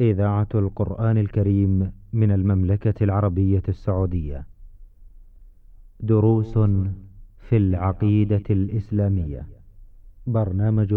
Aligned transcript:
إذاعة 0.00 0.48
القرآن 0.54 1.18
الكريم 1.18 1.92
من 2.12 2.32
المملكة 2.32 3.04
العربية 3.04 3.62
السعودية. 3.68 4.46
دروس 6.00 6.58
في 7.48 7.56
العقيدة 7.56 8.42
الإسلامية. 8.50 9.46
برنامج 10.26 10.94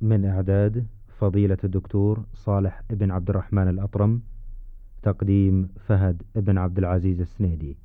من 0.00 0.24
إعداد 0.24 0.86
فضيلة 1.08 1.58
الدكتور 1.64 2.24
صالح 2.34 2.82
بن 2.90 3.10
عبد 3.10 3.30
الرحمن 3.30 3.68
الأطرم 3.68 4.22
تقديم 5.02 5.68
فهد 5.86 6.22
بن 6.34 6.58
عبد 6.58 6.78
العزيز 6.78 7.20
السنيدي 7.20 7.76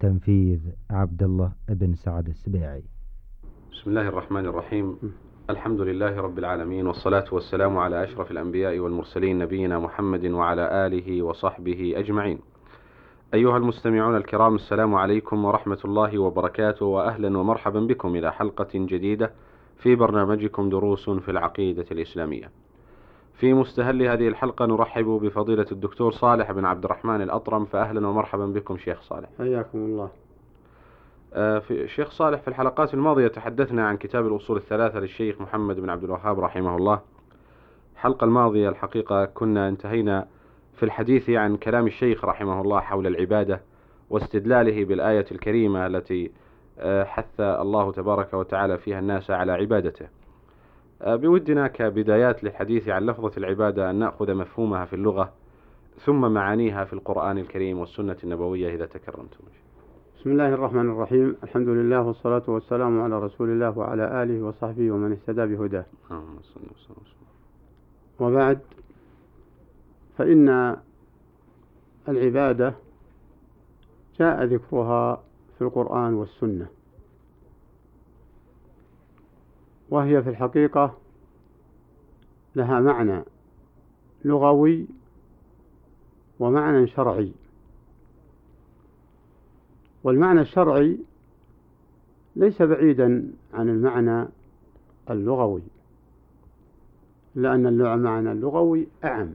تنفيذ 0.00 0.60
عبد 0.90 1.22
الله 1.22 1.52
بن 1.68 1.94
سعد 1.94 2.28
السبيعي. 2.28 2.82
بسم 3.72 3.90
الله 3.90 4.08
الرحمن 4.08 4.46
الرحيم. 4.46 4.96
الحمد 5.50 5.80
لله 5.80 6.20
رب 6.20 6.38
العالمين 6.38 6.86
والصلاة 6.86 7.24
والسلام 7.32 7.78
على 7.78 8.04
أشرف 8.04 8.30
الأنبياء 8.30 8.78
والمرسلين 8.78 9.38
نبينا 9.38 9.78
محمد 9.78 10.26
وعلى 10.26 10.86
آله 10.86 11.22
وصحبه 11.22 11.94
أجمعين. 11.96 12.38
أيها 13.34 13.56
المستمعون 13.56 14.16
الكرام 14.16 14.54
السلام 14.54 14.94
عليكم 14.94 15.44
ورحمة 15.44 15.78
الله 15.84 16.18
وبركاته 16.18 16.86
وأهلا 16.86 17.38
ومرحبا 17.38 17.80
بكم 17.80 18.16
إلى 18.16 18.32
حلقة 18.32 18.68
جديدة 18.74 19.32
في 19.76 19.94
برنامجكم 19.94 20.68
دروس 20.68 21.10
في 21.10 21.30
العقيدة 21.30 21.86
الإسلامية. 21.92 22.50
في 23.34 23.54
مستهل 23.54 24.02
هذه 24.02 24.28
الحلقة 24.28 24.66
نرحب 24.66 25.04
بفضيلة 25.04 25.66
الدكتور 25.72 26.12
صالح 26.12 26.52
بن 26.52 26.64
عبد 26.64 26.84
الرحمن 26.84 27.22
الأطرم 27.22 27.64
فأهلا 27.64 28.08
ومرحبا 28.08 28.46
بكم 28.46 28.76
شيخ 28.76 29.02
صالح. 29.02 29.28
حياكم 29.38 29.78
الله. 29.78 30.10
في 31.34 31.88
شيخ 31.88 32.10
صالح 32.10 32.40
في 32.40 32.48
الحلقات 32.48 32.94
الماضية 32.94 33.28
تحدثنا 33.28 33.88
عن 33.88 33.96
كتاب 33.96 34.26
الأصول 34.26 34.56
الثلاثة 34.56 35.00
للشيخ 35.00 35.40
محمد 35.40 35.80
بن 35.80 35.90
عبد 35.90 36.04
الوهاب 36.04 36.40
رحمه 36.40 36.76
الله. 36.76 37.00
الحلقة 37.94 38.24
الماضية 38.24 38.68
الحقيقة 38.68 39.24
كنا 39.24 39.68
انتهينا 39.68 40.26
في 40.76 40.82
الحديث 40.82 41.30
عن 41.30 41.56
كلام 41.56 41.86
الشيخ 41.86 42.24
رحمه 42.24 42.60
الله 42.60 42.80
حول 42.80 43.06
العبادة 43.06 43.60
واستدلاله 44.10 44.84
بالآية 44.84 45.26
الكريمة 45.32 45.86
التي 45.86 46.30
آه، 46.78 47.04
حث 47.04 47.40
الله 47.40 47.92
تبارك 47.92 48.34
وتعالى 48.34 48.78
فيها 48.78 48.98
الناس 48.98 49.30
على 49.30 49.52
عبادته. 49.52 50.06
آه، 51.02 51.16
بودنا 51.16 51.68
كبدايات 51.68 52.44
للحديث 52.44 52.88
عن 52.88 53.06
لفظة 53.06 53.32
العبادة 53.36 53.90
أن 53.90 53.96
نأخذ 53.96 54.34
مفهومها 54.34 54.84
في 54.84 54.96
اللغة 54.96 55.32
ثم 56.04 56.32
معانيها 56.32 56.84
في 56.84 56.92
القرآن 56.92 57.38
الكريم 57.38 57.78
والسنة 57.78 58.16
النبوية 58.24 58.74
إذا 58.74 58.86
تكرمتم. 58.86 59.44
بسم 60.20 60.30
الله 60.30 60.48
الرحمن 60.48 60.90
الرحيم 60.90 61.36
الحمد 61.42 61.68
لله 61.68 62.02
والصلاة 62.02 62.42
والسلام 62.48 63.00
على 63.00 63.18
رسول 63.18 63.50
الله 63.50 63.78
وعلى 63.78 64.22
آله 64.22 64.42
وصحبه 64.42 64.90
ومن 64.90 65.12
اهتدى 65.12 65.46
بهداه. 65.56 65.84
وبعد 68.20 68.60
فإن 70.18 70.76
العبادة 72.08 72.74
جاء 74.18 74.44
ذكرها 74.44 75.22
في 75.58 75.64
القرآن 75.64 76.14
والسنة 76.14 76.66
وهي 79.90 80.22
في 80.22 80.30
الحقيقة 80.30 80.98
لها 82.56 82.80
معنى 82.80 83.24
لغوي 84.24 84.86
ومعنى 86.40 86.86
شرعي 86.86 87.32
والمعنى 90.04 90.40
الشرعي 90.40 90.98
ليس 92.36 92.62
بعيدا 92.62 93.32
عن 93.54 93.68
المعنى 93.68 94.28
اللغوي 95.10 95.62
لأن 97.34 97.66
المعنى 97.66 98.32
اللغوي 98.32 98.86
أعم. 99.04 99.34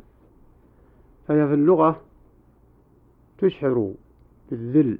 فهي 1.28 1.48
في 1.48 1.54
اللغة 1.54 2.02
تشعر 3.38 3.94
بالذل 4.52 4.98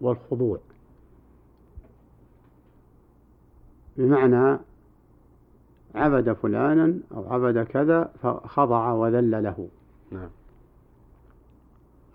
والخضوع. 0.00 0.58
بمعنى 3.96 4.58
عبد 5.94 6.32
فلانا 6.32 6.98
أو 7.14 7.32
عبد 7.32 7.62
كذا 7.62 8.12
فخضع 8.22 8.92
وذل 8.92 9.42
له. 9.42 9.68
نعم. 10.10 10.30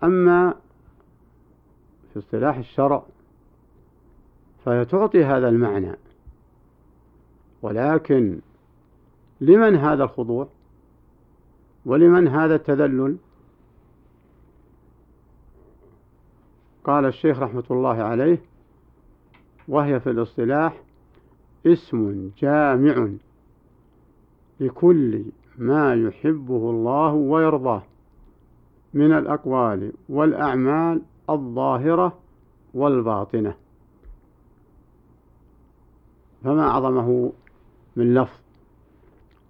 أما 0.02 0.54
في 2.12 2.18
اصطلاح 2.18 2.56
الشرع 2.56 3.02
فهي 4.64 4.84
تعطي 4.84 5.24
هذا 5.24 5.48
المعنى. 5.48 5.96
ولكن 7.62 8.40
لمن 9.40 9.76
هذا 9.76 10.04
الخضوع؟ 10.04 10.48
ولمن 11.86 12.28
هذا 12.28 12.54
التذلل؟ 12.54 13.16
قال 16.84 17.04
الشيخ 17.04 17.38
رحمة 17.38 17.64
الله 17.70 18.02
عليه 18.02 18.38
وهي 19.68 20.00
في 20.00 20.10
الاصطلاح 20.10 20.82
اسم 21.66 22.30
جامع 22.38 23.08
لكل 24.60 25.24
ما 25.58 25.94
يحبه 25.94 26.70
الله 26.70 27.12
ويرضاه 27.12 27.82
من 28.94 29.12
الأقوال 29.12 29.92
والأعمال 30.08 31.02
الظاهرة 31.30 32.18
والباطنة. 32.74 33.54
فما 36.44 36.62
أعظمه 36.62 37.32
من 37.96 38.14
لفظ 38.14 38.40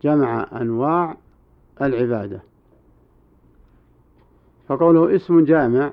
جمع 0.02 0.46
أنواع 0.60 1.16
العبادة. 1.82 2.42
فقوله 4.69 5.16
اسم 5.16 5.44
جامع 5.44 5.92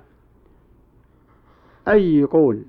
أي 1.87 2.23
قول 2.23 2.63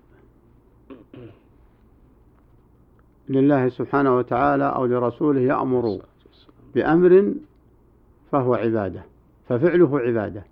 لله 3.28 3.68
سبحانه 3.68 4.16
وتعالى 4.16 4.64
أو 4.64 4.86
لرسوله 4.86 5.40
يأمر 5.40 6.00
بأمر 6.74 7.34
فهو 8.32 8.54
عبادة 8.54 9.02
ففعله 9.48 10.00
عبادة. 10.00 10.44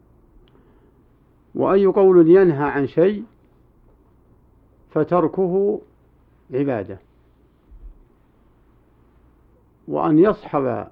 وأي 1.56 1.86
قول 1.86 2.30
ينهى 2.30 2.64
عن 2.64 2.86
شيء 2.86 3.24
فتركه 4.90 5.80
عبادة. 6.54 6.98
وأن 9.88 10.18
يصحب 10.18 10.86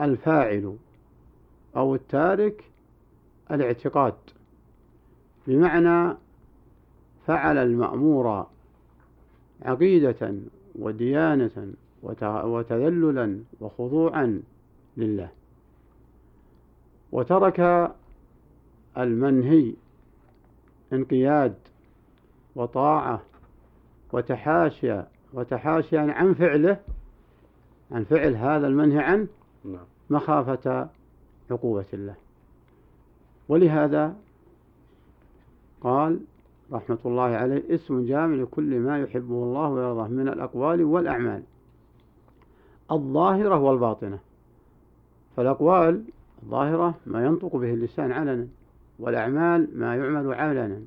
الفاعل 0.00 0.76
أو 1.76 1.94
التارك 1.94 2.64
الاعتقاد 3.50 4.14
بمعنى 5.46 6.16
فعل 7.26 7.58
المأمور 7.58 8.46
عقيدة 9.62 10.34
وديانة 10.74 11.72
وتذللا 12.02 13.40
وخضوعا 13.60 14.42
لله. 14.96 15.28
وترك 17.12 17.90
المنهي 18.98 19.74
انقياد 20.92 21.54
وطاعة 22.56 23.22
وتحاشي 24.12 25.02
وتحاشيا 25.32 26.00
عن 26.00 26.34
فعله 26.34 26.76
عن 27.90 28.04
فعل 28.04 28.36
هذا 28.36 28.66
المنهي 28.66 28.98
عنه 28.98 29.26
نعم. 29.64 29.84
مخافة 30.10 30.88
عقوبة 31.50 31.84
الله. 31.92 32.14
ولهذا 33.48 34.14
قال 35.80 36.20
رحمة 36.72 36.98
الله 37.06 37.22
عليه 37.22 37.74
اسم 37.74 38.06
جامع 38.06 38.34
لكل 38.34 38.78
ما 38.78 38.98
يحبه 38.98 39.34
الله 39.34 39.68
ويرضاه 39.68 40.08
من 40.08 40.28
الأقوال 40.28 40.84
والأعمال. 40.84 41.42
الظاهرة 42.90 43.58
والباطنة. 43.58 44.18
فالأقوال 45.36 46.04
الظاهرة 46.42 46.94
ما 47.06 47.26
ينطق 47.26 47.56
به 47.56 47.74
اللسان 47.74 48.12
علنا. 48.12 48.46
والأعمال 49.00 49.68
ما 49.74 49.96
يعمل 49.96 50.34
علنا 50.34 50.80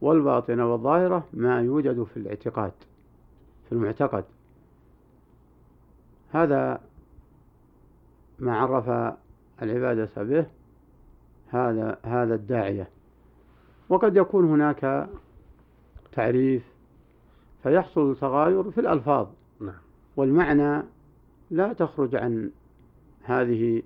والباطنة 0.00 0.72
والظاهرة 0.72 1.26
ما 1.32 1.60
يوجد 1.60 2.02
في 2.02 2.16
الاعتقاد 2.16 2.72
في 3.66 3.72
المعتقد. 3.72 4.24
هذا 6.32 6.80
ما 8.38 8.56
عرف 8.56 9.14
العبادة 9.62 10.22
به 10.22 10.46
هذا 11.48 11.98
هذا 12.02 12.34
الداعية. 12.34 12.88
وقد 13.88 14.16
يكون 14.16 14.44
هناك 14.44 15.08
تعريف 16.12 16.62
فيحصل 17.62 18.16
تغاير 18.16 18.70
في 18.70 18.80
الألفاظ. 18.80 19.26
نعم. 19.60 19.74
والمعنى 20.16 20.82
لا 21.50 21.72
تخرج 21.72 22.14
عن 22.14 22.50
هذه 23.22 23.82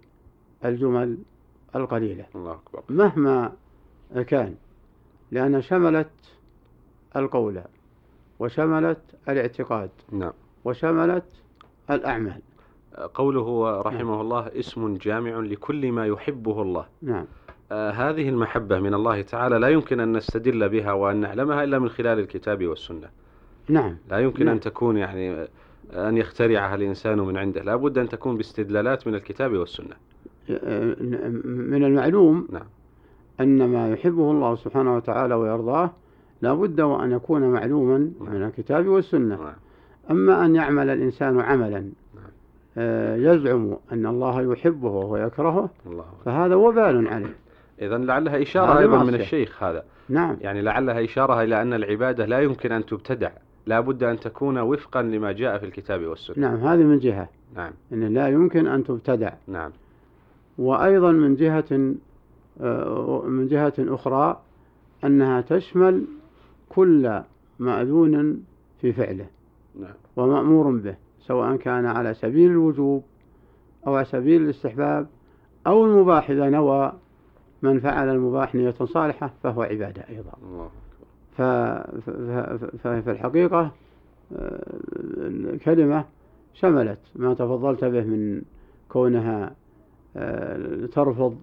الجمل. 0.65 1.19
القليلة. 1.77 2.25
الله 2.35 2.53
أكبر. 2.53 2.83
مهما 2.89 3.53
كان 4.27 4.55
لأن 5.31 5.63
شملت 5.63 6.11
القول 7.17 7.63
وشملت 8.39 9.01
الاعتقاد 9.29 9.91
نعم. 10.13 10.33
وشملت 10.65 11.25
الأعمال. 11.91 12.41
قوله 13.15 13.81
رحمه 13.81 14.21
الله 14.21 14.51
اسم 14.59 14.97
جامع 14.97 15.39
لكل 15.39 15.93
ما 15.93 16.07
يحبه 16.07 16.63
الله. 16.63 16.87
نعم. 17.03 17.25
آه 17.73 17.91
هذه 17.91 18.29
المحبة 18.29 18.79
من 18.79 18.95
الله 18.95 19.23
تعالى 19.23 19.59
لا 19.59 19.69
يمكن 19.69 20.01
أن 20.01 20.17
نستدل 20.17 20.69
بها 20.69 20.93
وأن 20.93 21.17
نعلمها 21.17 21.65
إلا 21.65 21.79
من 21.79 21.89
خلال 21.89 22.19
الكتاب 22.19 22.67
والسنة. 22.67 23.09
نعم. 23.69 23.97
لا 24.11 24.19
يمكن 24.19 24.45
نعم. 24.45 24.55
أن 24.55 24.61
تكون 24.61 24.97
يعني 24.97 25.49
أن 25.93 26.17
يخترعها 26.17 26.75
الإنسان 26.75 27.19
من 27.19 27.37
عنده. 27.37 27.63
لا 27.63 27.77
بد 27.77 27.99
أن 27.99 28.09
تكون 28.09 28.37
باستدلالات 28.37 29.07
من 29.07 29.15
الكتاب 29.15 29.53
والسنة. 29.53 29.97
من 31.45 31.85
المعلوم 31.85 32.49
نعم. 32.53 32.67
أن 33.41 33.69
ما 33.69 33.91
يحبه 33.91 34.31
الله 34.31 34.57
سبحانه 34.57 34.97
وتعالى 34.97 35.35
ويرضاه 35.35 35.91
لا 36.43 36.55
بد 36.55 36.81
وأن 36.81 37.13
يكون 37.13 37.43
معلوما 37.43 37.99
نعم. 37.99 38.35
من 38.35 38.43
الكتاب 38.43 38.87
والسنة 38.87 39.37
نعم. 39.37 39.55
أما 40.11 40.45
أن 40.45 40.55
يعمل 40.55 40.91
الإنسان 40.91 41.41
عملا 41.41 41.81
نعم. 41.81 42.31
آه، 42.79 43.17
يزعم 43.17 43.77
أن 43.93 44.07
الله 44.07 44.53
يحبه 44.53 44.89
وهو 44.89 45.17
يكرهه 45.17 45.71
الله. 45.87 46.05
فهذا 46.25 46.55
وبال 46.55 47.09
عليه 47.09 47.35
إذا 47.83 47.99
لعلها 47.99 48.43
إشارة 48.43 48.79
أيضا 48.79 49.05
من. 49.05 49.15
الشيخ 49.15 49.63
هذا 49.63 49.85
نعم 50.09 50.37
يعني 50.41 50.63
لعلها 50.63 51.05
إشارة 51.05 51.43
إلى 51.43 51.63
أن 51.63 51.73
العبادة 51.73 52.27
لا 52.27 52.41
يمكن 52.41 52.73
أن 52.73 52.87
تبتدع 52.87 53.31
لا 53.67 53.81
بد 53.81 54.03
أن 54.03 54.21
تكون 54.21 54.59
وفقا 54.59 55.03
لما 55.03 55.33
جاء 55.33 55.59
في 55.59 55.67
الكتاب 55.67 56.05
والسنة 56.05 56.37
نعم 56.39 56.57
هذه 56.57 56.83
من 56.83 56.99
جهة 56.99 57.29
نعم 57.57 57.73
أن 57.93 58.15
لا 58.15 58.29
يمكن 58.29 58.67
أن 58.67 58.85
تبتدع 58.85 59.33
نعم 59.49 59.71
وأيضا 60.59 61.13
من 61.13 61.35
جهة 61.35 61.95
آه، 62.61 63.23
من 63.27 63.49
جهة 63.49 63.75
أخرى 63.79 64.41
أنها 65.05 65.41
تشمل 65.41 66.05
كل 66.69 67.21
مأذون 67.59 68.45
في 68.81 68.93
فعله 68.93 69.27
نعم. 69.81 69.95
ومأمور 70.17 70.71
به 70.71 70.97
سواء 71.21 71.57
كان 71.57 71.87
على 71.87 72.15
سبيل 72.15 72.51
الوجوب 72.51 73.03
أو 73.87 73.95
على 73.95 74.05
سبيل 74.05 74.43
الاستحباب 74.43 75.07
أو 75.67 75.85
المباح 75.85 76.31
إذا 76.31 76.51
نوى 76.51 76.93
من 77.63 77.81
فعل 77.81 78.09
المباح 78.09 78.55
نية 78.55 78.71
صالحة 78.71 79.33
فهو 79.43 79.63
عبادة 79.63 80.05
أيضا. 80.09 80.33
ففي 82.83 83.11
الحقيقة 83.11 83.73
آه، 84.37 84.79
الكلمة 85.27 86.05
شملت 86.55 86.99
ما 87.15 87.35
تفضلت 87.35 87.85
به 87.85 88.05
من 88.05 88.43
كونها 88.89 89.55
ترفض 90.93 91.37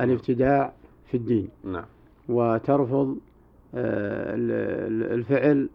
الابتداع 0.00 0.72
في 1.10 1.16
الدين. 1.16 1.48
نعم. 1.64 1.84
وترفض 2.28 3.16
آه، 3.74 4.34
ال- 4.34 4.50
ال- 4.92 5.12
الفعل 5.18 5.68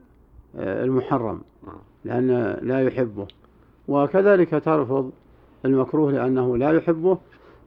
آه، 0.57 0.83
المحرم. 0.83 1.41
نعم. 1.67 1.75
لأن 2.05 2.57
لا 2.61 2.81
يحبه. 2.81 3.27
وكذلك 3.87 4.49
ترفض 4.65 5.11
المكروه 5.65 6.11
لأنه 6.11 6.57
لا 6.57 6.71
يحبه 6.71 7.17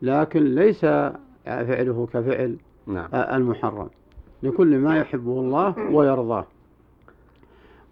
لكن 0.02 0.44
ليس 0.54 0.80
فعله 1.44 2.08
كفعل 2.12 2.56
نعم. 2.86 3.08
المحرم. 3.14 3.88
لكل 4.42 4.78
ما 4.78 4.98
يحبه 4.98 5.40
الله 5.40 5.78
ويرضاه. 5.92 6.46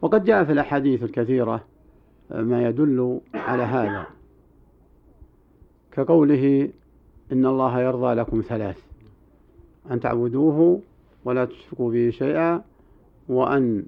وقد 0.03 0.25
جاء 0.25 0.45
في 0.45 0.53
الأحاديث 0.53 1.03
الكثيرة 1.03 1.61
ما 2.31 2.69
يدل 2.69 3.21
على 3.35 3.63
هذا. 3.63 4.07
كقوله 5.95 6.69
إن 7.33 7.47
الله 7.47 7.81
يرضى 7.81 8.15
لكم 8.15 8.41
ثلاث 8.41 8.79
أن 9.91 10.01
تعبدوه 10.01 10.81
ولا 11.25 11.45
تشركوا 11.45 11.91
به 11.91 12.11
شيئا 12.11 12.63
وأن 13.29 13.85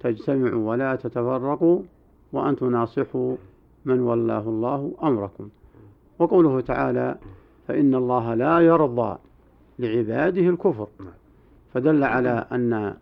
تجتمعوا 0.00 0.70
ولا 0.70 0.96
تتفرقوا 0.96 1.82
وأن 2.32 2.56
تناصحوا 2.56 3.36
من 3.84 4.00
ولاه 4.00 4.40
الله 4.40 4.92
أمركم 5.02 5.48
وقوله 6.18 6.60
تعالى 6.60 7.18
فإن 7.68 7.94
الله 7.94 8.34
لا 8.34 8.60
يرضى 8.60 9.18
لعباده 9.78 10.42
الكفر. 10.42 10.88
فدل 11.74 12.04
على 12.04 12.46
أن 12.52 12.94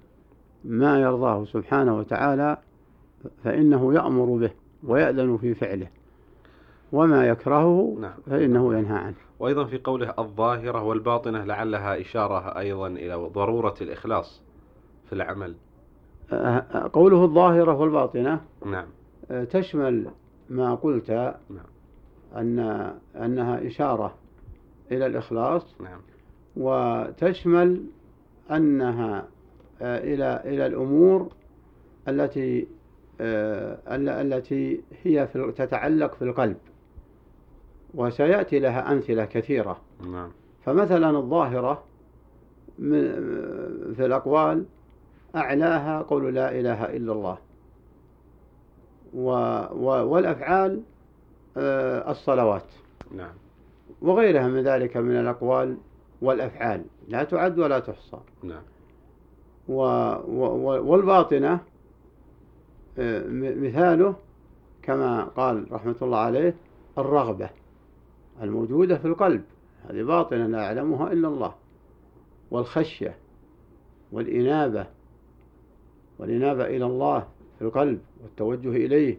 ما 0.65 1.01
يرضاه 1.01 1.45
سبحانه 1.45 1.99
وتعالى 1.99 2.57
فإنه 3.45 3.95
يأمر 3.95 4.25
به 4.25 4.51
ويأذن 4.85 5.37
في 5.37 5.55
فعله 5.55 5.87
وما 6.93 7.27
يكرهه 7.29 7.97
نعم. 8.01 8.15
فإنه 8.27 8.75
ينهى 8.79 8.99
عنه. 8.99 9.15
وأيضا 9.39 9.65
في 9.65 9.79
قوله 9.79 10.15
الظاهرة 10.19 10.83
والباطنة 10.83 11.45
لعلها 11.45 12.01
إشارة 12.01 12.59
أيضا 12.59 12.87
إلى 12.87 13.15
ضرورة 13.15 13.75
الإخلاص 13.81 14.43
في 15.07 15.13
العمل. 15.13 15.55
أه- 16.31 16.35
قوله 16.93 17.25
الظاهرة 17.25 17.75
والباطنة 17.75 18.41
نعم. 18.67 18.87
أه، 19.31 19.45
تشمل 19.45 20.11
ما 20.51 20.75
قلت 20.75 21.11
نعم. 21.51 21.65
أن 22.37 22.59
أنها 23.17 23.67
إشارة 23.67 24.15
إلى 24.93 25.07
الإخلاص 25.07 25.81
نعم. 25.81 26.01
وتشمل 26.57 27.85
أنها 28.51 29.25
آه، 29.83 29.99
إلى 29.99 30.43
إلى 30.45 30.67
الأمور 30.67 31.29
التي 32.09 32.67
ال- 33.21 34.09
التي 34.09 34.81
هي 35.03 35.27
في 35.27 35.53
تتعلق 35.57 36.15
في 36.15 36.23
القلب. 36.23 36.57
وسيأتي 37.95 38.59
لها 38.59 38.93
أمثلة 38.93 39.25
كثيرة. 39.25 39.81
نعم. 40.01 40.31
فمثلا 40.65 41.11
الظاهرة 41.11 41.83
في 43.97 44.07
الأقوال 44.07 44.65
أعلاها 45.37 46.03
قول 46.03 46.35
لا 46.35 46.61
إله 46.61 46.85
إلا 46.85 47.13
الله. 47.13 47.39
و 49.15 49.31
و 49.73 50.07
والأفعال 50.13 50.83
آه، 51.57 52.11
الصلوات. 52.11 52.65
نعم. 53.17 53.35
وغيرها 54.03 54.49
من 54.49 54.63
ذلك 54.63 54.97
من 54.97 55.21
الأقوال 55.21 55.77
والأفعال. 56.23 56.85
لا 57.09 57.25
تعد 57.25 57.59
ولا 57.59 57.79
تحصى. 57.79 58.19
نعم. 58.43 58.63
و 59.69 59.83
و 60.29 60.91
والباطنة 60.91 61.61
آه، 62.99 63.25
مثاله 63.57 64.15
كما 64.83 65.25
قال 65.25 65.73
رحمة 65.73 65.95
الله 66.03 66.19
عليه 66.19 66.55
الرغبة. 66.99 67.51
الموجودة 68.43 68.99
في 68.99 69.05
القلب. 69.05 69.43
هذه 69.89 70.03
باطنة 70.03 70.47
لا 70.47 70.63
يعلمها 70.63 71.13
إلا 71.13 71.29
الله. 71.29 71.55
والخشية 72.51 73.17
والإنابة 74.13 74.87
والإنابة 76.19 76.67
إلى 76.67 76.85
الله 76.87 77.27
في 77.59 77.65
القلب 77.65 78.01
والتوجه 78.23 78.69
إليه. 78.69 79.19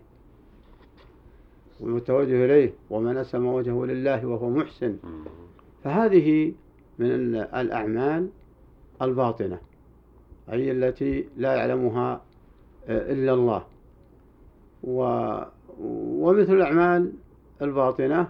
والتوجه 1.79 2.45
إليه 2.45 2.73
ومن 2.89 3.17
أسلم 3.17 3.45
وجهه 3.45 3.85
لله 3.85 4.25
وهو 4.25 4.49
محسن. 4.49 4.97
فهذه 5.83 6.53
من 6.99 7.11
ال- 7.11 7.35
الأعمال 7.35 8.29
الباطنة 9.01 9.59
أي 10.51 10.71
التي 10.71 11.25
لا 11.37 11.53
يعلمها 11.55 12.21
آه، 12.87 13.11
إلا 13.11 13.33
الله. 13.33 13.63
و 14.83 14.99
ومثل 15.79 16.53
الأعمال 16.53 17.11
الباطنة 17.61 18.29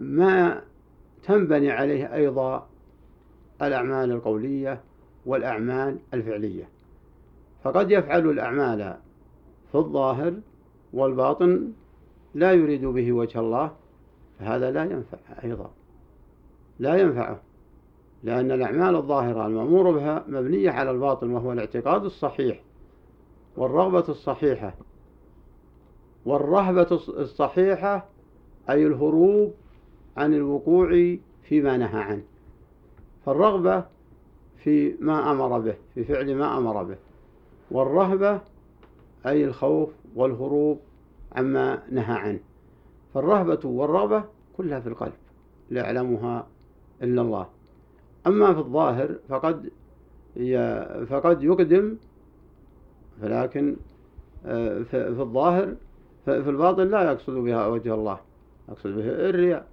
ما 0.00 0.62
تنبني 1.22 1.70
عليه 1.70 2.14
أيضا 2.14 2.66
الأعمال 3.62 4.10
القولية 4.10 4.80
والأعمال 5.26 5.98
الفعلية. 6.14 6.68
فقد 7.64 7.90
يفعل 7.90 8.30
الأعمال 8.30 8.96
في 9.72 9.78
الظاهر 9.78 10.34
والباطن 10.92 11.72
لا 12.34 12.52
يريد 12.52 12.84
به 12.84 13.12
وجه 13.12 13.40
الله 13.40 13.70
فهذا 14.38 14.70
لا 14.70 14.84
ينفع 14.84 15.18
أيضا. 15.44 15.70
لا 16.78 16.96
ينفعه 16.96 17.40
لأن 18.24 18.50
الأعمال 18.52 18.96
الظاهرة 18.96 19.46
المأمور 19.46 19.90
بها 19.90 20.24
مبنية 20.28 20.70
على 20.70 20.90
الباطن 20.90 21.30
وهو 21.30 21.52
الاعتقاد 21.52 22.04
الصحيح 22.04 22.60
والرغبة 23.56 24.04
الصحيحة. 24.08 24.74
والرهبة 26.26 26.84
الص- 26.86 27.18
الصحيحة 27.18 28.06
أي 28.70 28.86
الهروب 28.86 29.54
عن 30.16 30.34
الوقوع 30.34 31.16
فيما 31.42 31.76
نهى 31.76 32.00
عنه 32.00 32.22
فالرغبة 33.26 33.84
في 34.64 34.94
ما 35.00 35.30
أمر 35.30 35.58
به 35.58 35.74
في 35.94 36.04
فعل 36.04 36.34
ما 36.34 36.58
أمر 36.58 36.82
به 36.82 36.96
والرهبة 37.70 38.40
أي 39.26 39.44
الخوف 39.44 39.90
والهروب 40.14 40.80
عما 41.32 41.82
نهى 41.90 42.14
عنه 42.14 42.40
فالرهبة 43.14 43.60
والرغبة 43.64 44.24
كلها 44.56 44.80
في 44.80 44.88
القلب 44.88 45.12
لا 45.70 45.80
يعلمها 45.80 46.46
إلا 47.02 47.22
الله 47.22 47.46
أما 48.26 48.52
في 48.54 48.58
الظاهر 48.58 49.14
فقد 49.28 49.70
فقد 51.08 51.42
يقدم 51.42 51.96
فلكن 53.22 53.76
آه، 54.46 54.82
في 54.82 55.08
الظاهر 55.08 55.74
في 56.24 56.50
الباطن 56.50 56.88
لا 56.88 57.12
يقصد 57.12 57.32
بها 57.32 57.66
وجه 57.66 57.94
الله 57.94 58.20
يقصد 58.68 58.90
به 58.90 59.04
الرياء. 59.04 59.66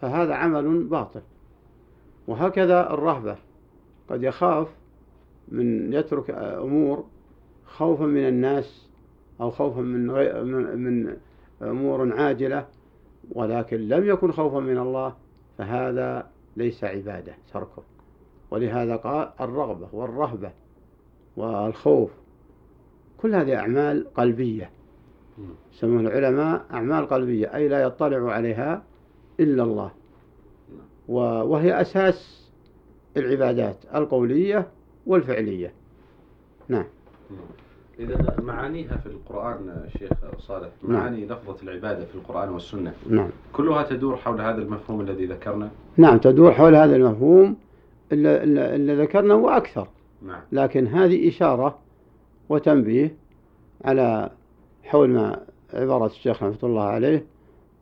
فهذا 0.00 0.34
عمل 0.34 0.84
باطل. 0.84 1.20
وهكذا 2.26 2.90
الرهبة. 2.90 3.36
قد 4.10 4.22
يخاف 4.22 4.68
من 5.48 5.92
يترك 5.92 6.30
أمور 6.30 7.04
خوفا 7.66 8.04
من 8.04 8.28
الناس 8.28 8.88
أو 9.40 9.50
خوفا 9.50 9.80
من 9.80 10.10
غير 10.10 10.44
من 10.76 11.16
أمور 11.62 12.12
عاجلة 12.12 12.66
ولكن 13.32 13.76
لم 13.76 14.08
يكن 14.08 14.32
خوفا 14.32 14.60
من 14.60 14.78
الله 14.78 15.14
فهذا 15.58 16.30
ليس 16.56 16.84
عبادة 16.84 17.34
تركه. 17.52 17.82
ولهذا 18.50 18.96
قال 18.96 19.30
الرغبة 19.40 19.88
والرهبة 19.92 20.50
والخوف 21.36 22.10
كل 23.18 23.34
هذه 23.34 23.56
أعمال 23.56 24.06
قلبية. 24.14 24.70
يسمون 25.72 26.06
العلماء 26.06 26.66
أعمال 26.72 27.08
قلبية 27.08 27.54
أي 27.54 27.68
لا 27.68 27.82
يطلع 27.82 28.32
عليها 28.32 28.82
إلا 29.40 29.62
الله. 29.62 29.90
وهي 31.48 31.80
أساس 31.80 32.48
العبادات 33.16 33.76
القولية 33.94 34.68
والفعلية. 35.06 35.72
نعم. 36.68 36.84
إذا 37.98 38.36
معانيها 38.42 38.96
في 38.96 39.06
القرآن 39.06 39.88
شيخ 39.98 40.12
صالح 40.38 40.68
معاني 40.82 41.24
نعم. 41.24 41.38
لفظة 41.38 41.62
العبادة 41.62 42.04
في 42.04 42.14
القرآن 42.14 42.48
والسنة. 42.48 42.92
نعم. 43.10 43.30
كلها 43.52 43.82
تدور 43.82 44.16
حول 44.16 44.40
هذا 44.40 44.62
المفهوم 44.62 45.00
الذي 45.00 45.26
ذكرنا؟ 45.26 45.70
نعم 45.96 46.18
تدور 46.18 46.52
حول 46.52 46.76
هذا 46.76 46.96
المفهوم 46.96 47.56
اللي 48.12 48.94
ذكرنا 49.02 49.34
وأكثر 49.34 49.88
نعم. 50.22 50.40
لكن 50.52 50.86
هذه 50.86 51.28
إشارة 51.28 51.78
وتنبيه 52.48 53.16
على 53.84 54.30
حول 54.84 55.10
ما 55.10 55.40
عبارة 55.74 56.06
الشيخ 56.06 56.42
رحمة 56.42 56.58
الله 56.62 56.82
عليه 56.82 57.24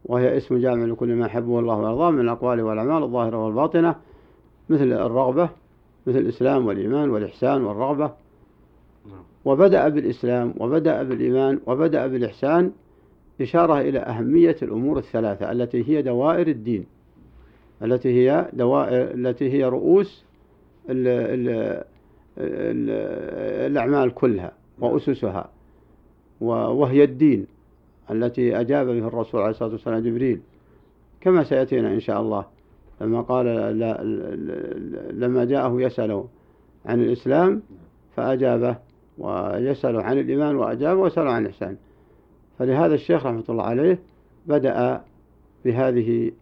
وهي 0.07 0.37
اسم 0.37 0.59
جامع 0.59 0.85
لكل 0.85 1.15
ما 1.15 1.27
يحبه 1.27 1.59
الله 1.59 1.77
ويرضاه 1.77 2.11
من 2.11 2.21
الأقوال 2.21 2.61
والأعمال 2.61 3.03
الظاهرة 3.03 3.45
والباطنة 3.45 3.95
مثل 4.69 4.93
الرغبة 4.93 5.49
مثل 6.07 6.19
الإسلام 6.19 6.67
والإيمان 6.67 7.11
والإحسان 7.11 7.65
والرغبة. 7.65 8.11
نعم. 9.07 9.23
وبدأ 9.45 9.89
بالإسلام 9.89 10.55
وبدأ 10.61 11.03
بالإيمان 11.03 11.61
وبدأ 11.67 12.07
بالإحسان 12.07 12.73
إشارة 13.41 13.81
إلى 13.81 13.99
أهمية 13.99 14.57
الأمور 14.63 14.99
الثلاثة 14.99 15.53
التي 15.53 15.89
هي 15.89 16.03
دوائر 16.03 16.49
الدين 16.49 16.87
التي 17.83 18.09
هي 18.09 18.51
دوائر 18.53 19.15
التي 19.15 19.53
هي 19.53 19.65
رؤوس 19.65 20.25
ال 20.91 21.09
ال 21.09 21.49
ال 22.39 22.91
الأعمال 23.73 24.15
كلها 24.15 24.53
وأسسها 24.79 25.51
وهي 26.41 27.05
الدين. 27.05 27.47
التي 28.11 28.61
أجاب 28.61 28.87
به 28.87 29.09
الرسول 29.09 29.41
عليه 29.41 29.51
الصلاة 29.51 29.71
والسلام 29.71 29.99
جبريل. 29.99 30.41
كما 31.21 31.45
سيأتينا 31.45 31.89
إن 31.89 32.01
شاء 32.01 32.21
الله 32.21 32.45
لما 33.01 33.21
قال 33.21 33.47
لما 35.21 35.45
جاءه 35.45 35.81
يسأله 35.81 36.29
عن 36.87 37.03
الإسلام 37.03 37.63
فأجابه 38.17 38.77
ويسأل 39.19 39.97
عن 39.97 40.19
الإيمان 40.19 40.57
وأجابه 40.57 41.01
ويسأل 41.01 41.29
عن 41.29 41.43
الإحسان. 41.43 41.77
فلهذا 42.59 42.95
الشيخ 42.95 43.27
رحمة 43.27 43.45
الله 43.49 43.65
عليه 43.65 43.99
بدأ 44.47 45.01
بهذه 45.65 46.33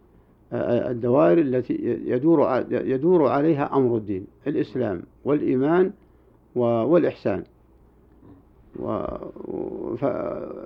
الدوائر 0.53 1.37
التي 1.37 1.99
يدور 2.05 2.65
يدور 2.71 3.27
عليها 3.27 3.75
أمر 3.77 3.97
الدين 3.97 4.27
الإسلام 4.47 5.01
والإيمان 5.25 5.91
والإحسان. 6.55 7.43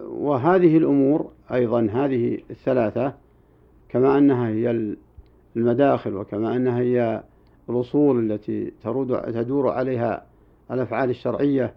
وهذه 0.07 0.77
الأمور 0.77 1.31
أيضا 1.53 1.89
هذه 1.91 2.39
الثلاثة 2.49 3.13
كما 3.89 4.17
أنها 4.17 4.47
هي 4.47 4.95
المداخل 5.55 6.15
وكما 6.15 6.55
أنها 6.55 6.79
هي 6.79 7.23
الأصول 7.69 8.31
التي 8.31 8.73
ترود 8.83 9.21
تدور 9.21 9.69
عليها 9.69 10.25
الأفعال 10.71 11.09
الشرعية 11.09 11.73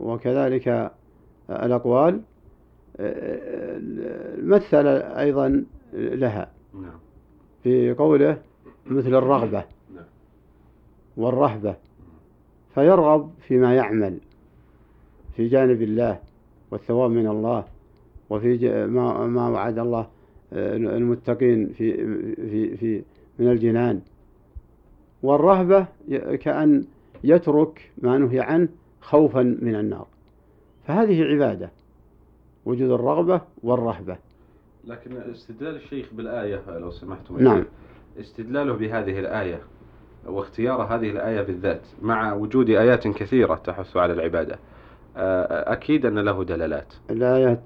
وكذلك 0.00 0.92
الأقوال 1.50 2.20
مثل 4.42 4.86
أيضا 5.16 5.64
لها 5.92 6.50
نعم. 6.74 6.98
في 7.62 7.92
قوله 7.92 8.38
مثل 8.86 9.14
الرغبة 9.14 9.64
نعم. 9.94 10.04
والرهبة 11.16 11.76
فيرغب 12.74 13.30
فيما 13.48 13.74
يعمل 13.74 14.18
في 15.36 15.48
جانب 15.48 15.82
الله 15.82 16.18
والثواب 16.70 17.10
من 17.10 17.26
الله 17.26 17.64
وفي 18.30 18.86
ما 18.86 19.26
ما 19.26 19.48
وعد 19.48 19.78
الله 19.78 20.06
آه، 20.52 20.76
المتقين 20.76 21.68
في 21.68 21.96
في 22.36 22.76
في 22.76 23.02
من 23.38 23.50
الجنان. 23.50 24.00
والرهبة 25.22 25.86
كأن 26.40 26.84
يترك 27.24 27.90
ما 27.98 28.18
نهي 28.18 28.40
عنه 28.40 28.68
خوفا 29.00 29.42
من 29.42 29.74
النار. 29.74 30.06
فهذه 30.86 31.22
عبادة 31.24 31.70
وجود 32.64 32.90
الرغبة 32.90 33.40
والرهبة. 33.62 34.16
لكن 34.84 35.16
استدلال 35.16 35.76
الشيخ 35.76 36.06
بالآية 36.12 36.78
لو 36.78 36.90
سمحتم. 36.90 37.38
نعم. 37.38 37.64
استدلاله 38.20 38.74
بهذه 38.74 39.18
الآية 39.18 39.60
واختيار 40.26 40.82
هذه 40.82 41.10
الآية 41.10 41.42
بالذات 41.42 41.82
مع 42.02 42.32
وجود 42.32 42.70
آيات 42.70 43.08
كثيرة 43.08 43.54
تحث 43.54 43.96
على 43.96 44.12
العبادة. 44.12 44.58
أكيد 45.16 46.06
أن 46.06 46.18
له 46.18 46.44
دلالات. 46.44 46.94
الآية 47.10 47.60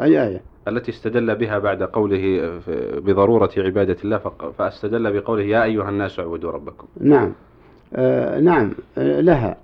أي 0.00 0.28
آية؟ 0.28 0.40
التي 0.68 0.90
استدل 0.90 1.34
بها 1.34 1.58
بعد 1.58 1.82
قوله 1.82 2.60
بضرورة 2.96 3.50
عبادة 3.56 3.96
الله 4.04 4.18
فاستدل 4.58 5.20
بقوله 5.20 5.42
يا 5.42 5.64
أيها 5.64 5.88
الناس 5.88 6.20
اعبدوا 6.20 6.50
ربكم. 6.50 6.86
نعم. 7.00 7.32
آه 7.94 8.40
نعم. 8.40 8.72
آه 8.98 9.20
لها. 9.20 9.56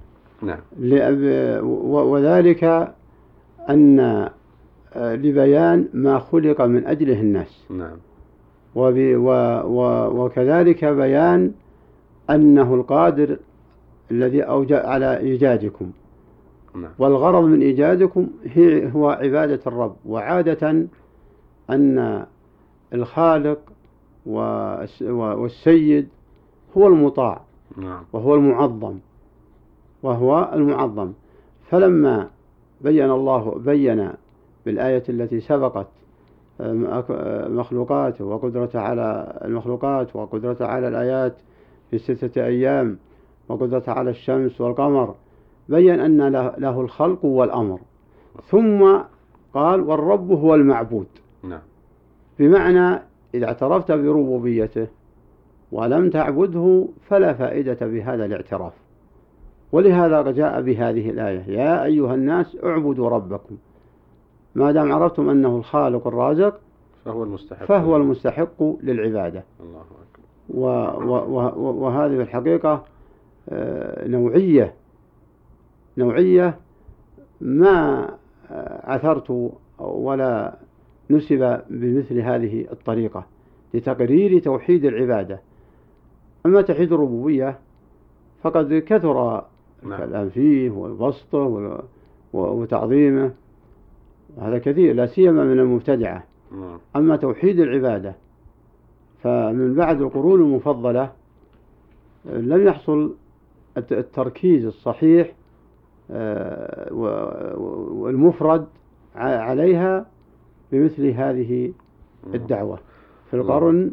نعم. 0.43 0.61
وذلك 1.91 2.65
أن 3.69 4.01
آه، 4.01 5.15
لبيان 5.15 5.89
ما 5.95 6.19
خلق 6.19 6.61
من 6.61 6.87
أجله 6.87 7.21
الناس. 7.21 7.65
نعم. 7.71 7.97
وكذلك 10.21 10.85
بيان 10.85 11.53
أنه 12.31 12.75
القادر 12.75 13.37
الذي 14.11 14.43
أوجد 14.43 14.73
على 14.73 15.19
إيجادكم. 15.19 15.91
والغرض 16.99 17.45
من 17.45 17.63
إيجادكم 17.63 18.27
هي 18.45 18.93
هو 18.93 19.09
عبادة 19.11 19.61
الرب 19.67 19.97
وعادة 20.07 20.87
أن 21.71 22.27
الخالق 22.95 23.59
والسيد 25.11 26.09
هو 26.77 26.87
المطاع 26.87 27.41
نعم. 27.77 28.05
وهو 28.13 28.35
المعظم 28.35 28.99
وهو 30.03 30.51
المعظم 30.55 31.13
فلما 31.71 32.29
بين 32.81 33.11
الله 33.11 33.59
بين 33.59 34.11
بالآية 34.67 35.03
التي 35.09 35.41
سبقت 35.41 35.87
مخلوقاته 37.51 38.25
وقدرته 38.25 38.81
على 38.81 39.39
المخلوقات 39.45 40.17
وقدرته 40.17 40.67
على 40.67 40.89
الآيات 40.89 41.37
في 41.91 41.99
ستة 41.99 42.45
أيام 42.45 42.99
وقدرته 43.49 43.93
على 43.93 44.11
الشمس 44.11 44.61
والقمر 44.61 45.15
بين 45.69 46.01
أن 46.01 46.29
له 46.59 46.81
الخلق 46.81 47.25
والأمر. 47.25 47.81
ثم 48.51 48.99
قال 49.55 49.81
والرب 49.81 50.33
هو 50.33 50.55
المعبود. 50.55 51.07
نعم. 51.43 51.61
بمعنى 52.39 53.03
إذا 53.35 53.47
اعترفت 53.47 53.93
بربوبيته 53.93 54.87
ولم 55.73 56.11
تعبده 56.11 56.89
فلا 57.09 57.33
فائدة 57.33 57.87
بهذا 57.87 58.25
الاعتراف. 58.25 58.73
ولهذا 59.73 60.31
جاء 60.31 60.63
بهذه 60.63 61.11
الآية 61.11 61.41
يا 61.41 61.85
أيها 61.85 62.15
الناس 62.15 62.57
اعبدوا 62.65 63.09
ربكم. 63.09 63.57
ما 64.55 64.73
دام 64.73 64.93
عرفتم 64.93 65.31
أنه 65.31 65.57
الخالق 65.57 66.07
الرازق 66.07 66.61
فهو 67.05 67.23
المستحق. 67.23 67.65
فهو 67.65 67.97
المستحق 67.97 68.63
للعبادة. 68.83 69.45
الله 69.61 69.81
أكبر. 69.81 70.29
وهذه 71.59 72.21
الحقيقة 72.21 72.85
آه، 73.49 74.09
نوعية 74.09 74.75
نوعية 75.99 76.59
ما 77.41 78.09
عثرت 78.85 79.53
ولا 79.79 80.59
نسب 81.11 81.61
بمثل 81.71 82.21
هذه 82.21 82.67
الطريقة 82.73 83.27
لتقرير 83.75 84.39
توحيد 84.39 84.85
العبادة 84.85 85.41
أما 86.47 86.63
توحيد 86.63 86.93
الربوبية 86.93 87.59
فقد 88.43 88.75
كثر 88.75 89.45
نعم. 89.83 89.93
الكلام 89.93 90.29
فيه 90.29 90.71
وبسطه 90.71 91.83
وتعظيمه 92.33 93.33
هذا 94.39 94.59
كثير 94.59 94.95
لا 94.95 95.07
سيما 95.07 95.45
من 95.45 95.59
المبتدعة 95.59 96.25
نعم. 96.53 96.79
أما 96.97 97.17
توحيد 97.17 97.61
العبادة 97.61 98.15
فمن 99.23 99.75
بعد 99.75 100.03
القرون 100.03 100.41
المفضلة 100.41 101.13
لم 102.25 102.67
يحصل 102.67 103.15
التركيز 103.77 104.67
الصحيح 104.67 105.29
آه، 105.29 105.38
والمفرد 107.91 108.67
عليها 109.15 110.07
بمثل 110.73 111.07
هذه 111.07 111.73
الدعوة. 112.35 112.79
في 113.31 113.37
القرن 113.37 113.93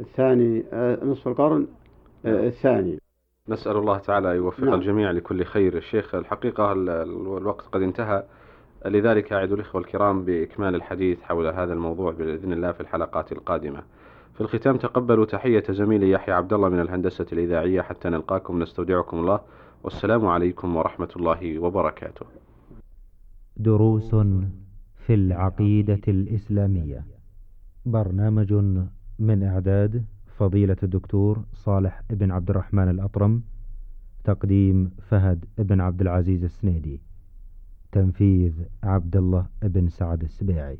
الثاني 0.00 0.64
آه، 0.72 1.04
نصف 1.04 1.28
القرن 1.28 1.66
آه، 2.26 2.32
نعم. 2.32 2.44
الثاني. 2.44 2.98
نسأل 3.48 3.76
الله 3.76 3.98
تعالى 3.98 4.28
يوفق 4.28 4.64
نعم. 4.64 4.74
الجميع 4.74 5.10
لكل 5.10 5.44
خير. 5.44 5.76
الشيخ 5.76 6.14
الحقيقة 6.14 6.72
الوقت 6.72 7.64
قد 7.72 7.82
انتهى. 7.82 8.24
لذلك 8.86 9.32
أعد 9.32 9.52
الإخوة 9.52 9.80
الكرام 9.80 10.24
بإكمال 10.24 10.74
الحديث 10.74 11.22
حول 11.22 11.46
هذا 11.46 11.72
الموضوع 11.72 12.12
بإذن 12.12 12.52
الله 12.52 12.72
في 12.72 12.80
الحلقات 12.80 13.32
القادمة. 13.32 13.82
في 14.40 14.46
الختام 14.46 14.76
تقبلوا 14.76 15.24
تحية 15.24 15.62
زميلي 15.70 16.10
يحيى 16.10 16.34
عبد 16.34 16.52
الله 16.52 16.68
من 16.68 16.80
الهندسة 16.80 17.26
الإذاعية 17.32 17.82
حتى 17.82 18.08
نلقاكم. 18.08 18.62
نستودعكم 18.62 19.20
الله. 19.20 19.40
والسلام 19.84 20.26
عليكم 20.26 20.76
ورحمة 20.76 21.08
الله 21.16 21.58
وبركاته. 21.58 22.26
دروس 23.56 24.14
في 25.06 25.14
العقيدة 25.14 26.00
الإسلامية. 26.08 27.04
برنامج 27.86 28.52
من 29.18 29.42
إعداد 29.42 30.04
فضيلة 30.38 30.76
الدكتور 30.82 31.38
صالح 31.54 32.02
بن 32.10 32.30
عبد 32.30 32.50
الرحمن 32.50 32.90
الأطرم. 32.90 33.42
تقديم 34.24 34.90
فهد 35.08 35.44
بن 35.58 35.80
عبد 35.80 36.00
العزيز 36.00 36.44
السنيدي. 36.44 37.00
تنفيذ 37.92 38.52
عبد 38.82 39.16
الله 39.16 39.46
بن 39.62 39.88
سعد 39.88 40.22
السبيعي. 40.22 40.78